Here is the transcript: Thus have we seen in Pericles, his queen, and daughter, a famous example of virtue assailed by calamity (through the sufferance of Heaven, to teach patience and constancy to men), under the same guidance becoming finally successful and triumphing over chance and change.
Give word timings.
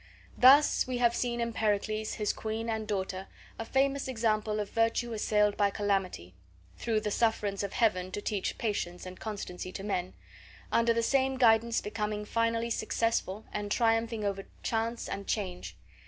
Thus 0.35 0.81
have 0.87 1.11
we 1.11 1.15
seen 1.15 1.39
in 1.39 1.53
Pericles, 1.53 2.15
his 2.15 2.33
queen, 2.33 2.69
and 2.69 2.87
daughter, 2.87 3.27
a 3.59 3.63
famous 3.65 4.07
example 4.07 4.59
of 4.59 4.71
virtue 4.71 5.13
assailed 5.13 5.55
by 5.55 5.69
calamity 5.69 6.33
(through 6.75 7.01
the 7.01 7.11
sufferance 7.11 7.61
of 7.61 7.73
Heaven, 7.73 8.09
to 8.13 8.19
teach 8.19 8.57
patience 8.57 9.05
and 9.05 9.19
constancy 9.19 9.71
to 9.73 9.83
men), 9.83 10.15
under 10.71 10.91
the 10.91 11.03
same 11.03 11.37
guidance 11.37 11.81
becoming 11.81 12.25
finally 12.25 12.71
successful 12.71 13.45
and 13.53 13.69
triumphing 13.69 14.25
over 14.25 14.47
chance 14.63 15.07
and 15.07 15.27
change. 15.27 15.77